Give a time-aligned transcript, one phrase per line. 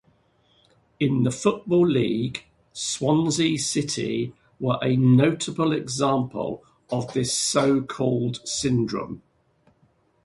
[0.99, 9.21] In the Football League, Swansea City were a notable example of this so-called syndrome.